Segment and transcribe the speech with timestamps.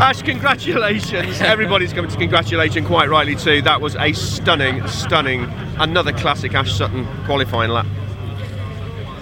[0.00, 1.40] Ash, congratulations.
[1.40, 3.62] Everybody's coming to congratulate you, and quite rightly too.
[3.62, 5.42] That was a stunning, stunning,
[5.76, 7.84] another classic Ash Sutton qualifying lap.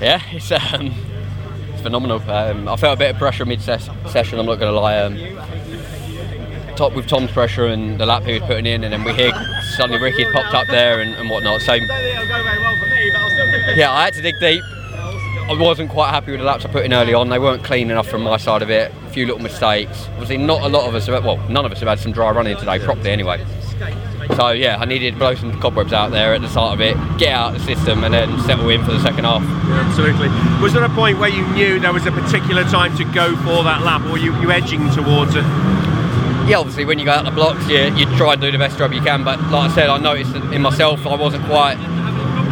[0.03, 0.93] Yeah, it's um,
[1.73, 2.21] it's phenomenal.
[2.31, 4.39] Um, I felt a bit of pressure mid session.
[4.39, 4.99] I'm not going to lie.
[4.99, 5.17] Um,
[6.77, 9.33] top with Tom's pressure and the lap he was putting in, and then we hear
[9.79, 11.63] suddenly Ricky popped up there and, and whatnot.
[11.63, 11.87] So yeah,
[13.90, 14.63] I had to dig deep.
[15.49, 17.28] I wasn't quite happy with the laps I put in early on.
[17.28, 18.92] They weren't clean enough from my side of it.
[19.06, 20.09] A few little mistakes.
[20.15, 21.06] Obviously, not a lot of us.
[21.06, 23.46] Have, well, none of us have had some dry running today properly anyway.
[24.34, 26.96] So yeah, I needed to blow some cobwebs out there at the start of it,
[27.16, 29.41] get out of the system, and then settle in for the second half.
[29.42, 30.28] Yeah, absolutely.
[30.60, 33.62] Was there a point where you knew there was a particular time to go for
[33.62, 35.44] that lap, or you you edging towards it?
[36.48, 38.78] Yeah, obviously when you go out the blocks, you, you try and do the best
[38.78, 39.22] job you can.
[39.22, 41.77] But like I said, I noticed in myself I wasn't quite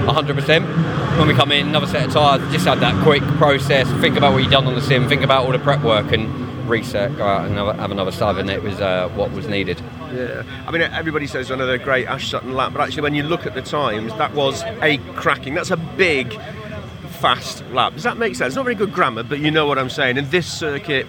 [0.06, 1.18] 100%.
[1.18, 4.32] When we come in, another set of tyres, just had that quick process, think about
[4.32, 6.28] what you've done on the sim, think about all the prep work, and
[6.68, 9.80] reset, go out and have another sub, and it was uh, what was needed.
[10.12, 13.46] Yeah, I mean, everybody says another great Ash Sutton lap, but actually, when you look
[13.46, 15.54] at the times, that was a cracking.
[15.54, 16.38] That's a big,
[17.20, 17.94] fast lap.
[17.94, 18.48] Does that make sense?
[18.48, 20.16] It's not very good grammar, but you know what I'm saying.
[20.16, 21.06] In this circuit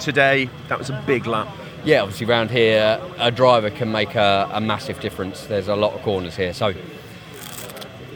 [0.00, 1.48] today, that was a big lap.
[1.84, 5.46] Yeah, obviously, around here, a driver can make a, a massive difference.
[5.46, 6.74] There's a lot of corners here, so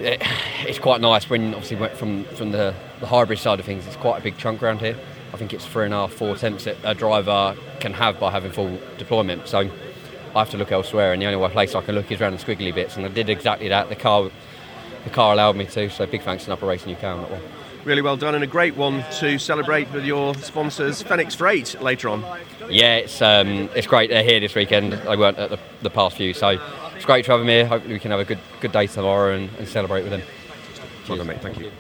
[0.01, 0.23] it,
[0.67, 3.87] it's quite nice when obviously went from from the, the hybrid side of things.
[3.87, 4.97] It's quite a big chunk around here.
[5.33, 8.31] I think it's three and a half, four attempts that a driver can have by
[8.31, 9.49] having full deployment.
[9.49, 9.71] So
[10.35, 12.45] I have to look elsewhere, and the only place I can look is around the
[12.45, 13.89] squiggly bits, and I did exactly that.
[13.89, 14.31] The car,
[15.05, 15.91] the car allowed me to.
[15.91, 17.43] So big thanks to NAPA Racing UK on that one.
[17.87, 22.09] Really well done, and a great one to celebrate with your sponsors, Phoenix Freight, later
[22.09, 22.25] on.
[22.69, 24.11] Yeah, it's um, it's great.
[24.11, 24.93] They're here this weekend.
[24.93, 26.59] They weren't at the, the past few, so
[26.97, 27.65] it's great to have them here.
[27.65, 30.23] Hopefully, we can have a good good day tomorrow and, and celebrate with them.
[30.75, 31.09] Cheers.
[31.09, 31.41] Well done, mate.
[31.41, 31.71] Thank you.